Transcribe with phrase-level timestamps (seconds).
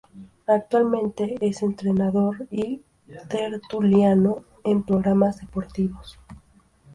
[0.47, 2.81] Actualmente es entrenador y
[3.29, 6.19] tertuliano en programas deportivos.